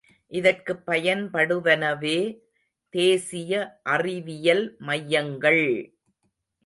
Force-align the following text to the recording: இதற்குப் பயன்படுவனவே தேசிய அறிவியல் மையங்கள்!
இதற்குப் 0.31 0.85
பயன்படுவனவே 0.87 2.17
தேசிய 2.93 3.53
அறிவியல் 3.83 4.75
மையங்கள்! 4.79 5.65